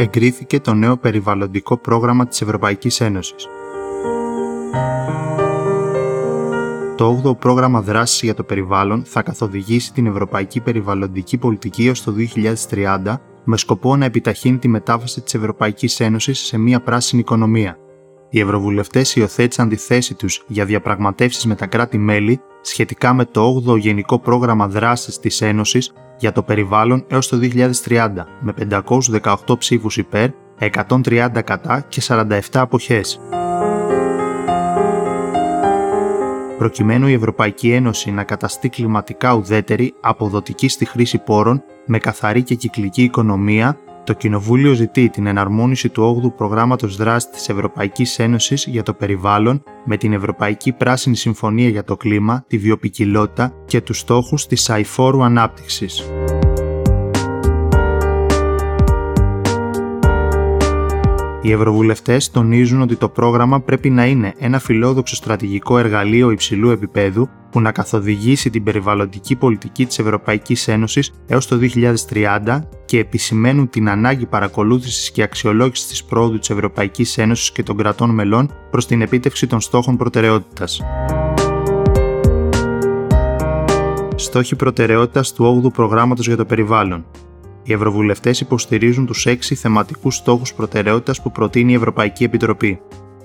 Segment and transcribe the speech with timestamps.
[0.00, 3.48] εγκρίθηκε το νέο περιβαλλοντικό πρόγραμμα της Ευρωπαϊκής Ένωσης.
[6.96, 12.14] Το 8ο πρόγραμμα δράσης για το περιβάλλον θα καθοδηγήσει την ευρωπαϊκή περιβαλλοντική πολιτική έως το
[12.70, 17.78] 2030 με σκοπό να επιταχύνει τη μετάβαση της Ευρωπαϊκής Ένωσης σε μια πράσινη οικονομία.
[18.30, 23.78] Οι ευρωβουλευτές υιοθέτησαν τη θέση τους για διαπραγματεύσεις με τα κράτη-μέλη σχετικά με το 8ο
[23.78, 27.38] Γενικό Πρόγραμμα Δράσης της Ένωσης για το περιβάλλον έως το
[27.86, 28.08] 2030
[28.40, 28.54] με
[29.22, 33.20] 518 ψήφους υπέρ, 130 κατά και 47 αποχές.
[36.58, 42.54] Προκειμένου η Ευρωπαϊκή Ένωση να καταστεί κλιματικά ουδέτερη, αποδοτική στη χρήση πόρων, με καθαρή και
[42.54, 43.78] κυκλική οικονομία,
[44.08, 49.62] το Κοινοβούλιο ζητεί την εναρμόνιση του 8ου Προγράμματος Δράσης της Ευρωπαϊκής Ένωσης για το περιβάλλον
[49.84, 55.24] με την Ευρωπαϊκή Πράσινη Συμφωνία για το Κλίμα, τη βιοπικιλότητα και τους στόχους της αηφόρου
[55.24, 56.10] ανάπτυξης.
[61.48, 67.28] Οι Ευρωβουλευτές τονίζουν ότι το πρόγραμμα πρέπει να είναι ένα φιλόδοξο στρατηγικό εργαλείο υψηλού επίπεδου
[67.50, 73.88] που να καθοδηγήσει την περιβαλλοντική πολιτική της Ευρωπαϊκής Ένωσης έως το 2030 και επισημαίνουν την
[73.88, 79.02] ανάγκη παρακολούθησης και αξιολόγησης της πρόοδου της Ευρωπαϊκής Ένωσης και των κρατών μελών προς την
[79.02, 80.80] επίτευξη των στόχων προτεραιότητας.
[84.14, 87.04] Στόχοι προτεραιότητας του 8ου προγράμματος για το περιβάλλον
[87.68, 92.80] οι Ευρωβουλευτές υποστηρίζουν τους έξι θεματικούς στόχους προτεραιότητας που προτείνει η Ευρωπαϊκή Επιτροπή.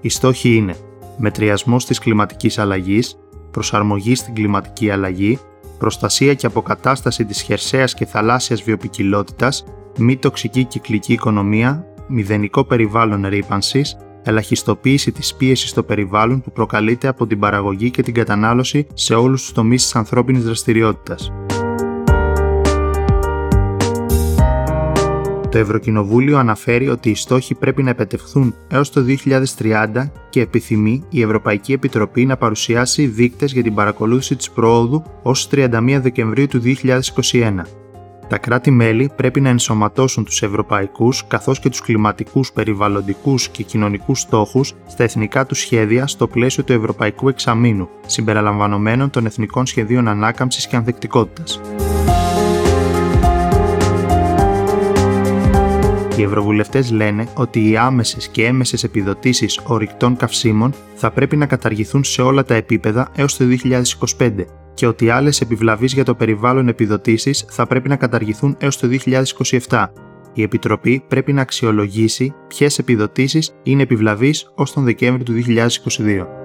[0.00, 0.76] Οι στόχοι είναι
[1.18, 3.18] μετριασμός της κλιματικής αλλαγής,
[3.50, 5.38] προσαρμογή στην κλιματική αλλαγή,
[5.78, 9.64] προστασία και αποκατάσταση της χερσαίας και θαλάσσιας βιοπικιλότητας,
[9.98, 17.26] μη τοξική κυκλική οικονομία, μηδενικό περιβάλλον ρήπανσης, ελαχιστοποίηση της πίεσης στο περιβάλλον που προκαλείται από
[17.26, 21.32] την παραγωγή και την κατανάλωση σε όλους τους τομείς της ανθρώπινης δραστηριότητας.
[25.54, 29.04] Το Ευρωκοινοβούλιο αναφέρει ότι οι στόχοι πρέπει να επετευχθούν έως το
[29.58, 35.48] 2030 και επιθυμεί η Ευρωπαϊκή Επιτροπή να παρουσιάσει δείκτες για την παρακολούθηση της προόδου ως
[35.52, 36.62] 31 Δεκεμβρίου του
[37.32, 37.62] 2021.
[38.28, 44.74] Τα κράτη-μέλη πρέπει να ενσωματώσουν τους ευρωπαϊκούς καθώς και τους κλιματικούς, περιβαλλοντικούς και κοινωνικούς στόχους
[44.86, 50.76] στα εθνικά τους σχέδια στο πλαίσιο του Ευρωπαϊκού Εξαμήνου, συμπεριλαμβανομένων των Εθνικών Σχεδίων Ανάκαμψης και
[50.76, 51.60] Ανθεκτικότητας.
[56.18, 62.04] Οι ευρωβουλευτές λένε ότι οι άμεσες και έμεσες επιδοτήσεις ορυκτών καυσίμων θα πρέπει να καταργηθούν
[62.04, 63.44] σε όλα τα επίπεδα έως το
[64.18, 64.30] 2025
[64.74, 68.88] και ότι άλλες επιβλαβείς για το περιβάλλον επιδοτήσεις θα πρέπει να καταργηθούν έως το
[69.68, 69.86] 2027.
[70.32, 76.43] Η Επιτροπή πρέπει να αξιολογήσει ποιες επιδοτήσεις είναι επιβλαβείς ως τον Δεκέμβριο του 2022.